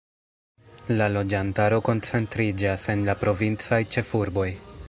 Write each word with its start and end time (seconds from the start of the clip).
La 1.01 1.09
loĝantaro 1.15 1.79
koncentriĝas 1.89 2.89
en 2.97 3.07
la 3.11 3.19
provincaj 3.25 3.81
ĉefurboj. 3.97 4.49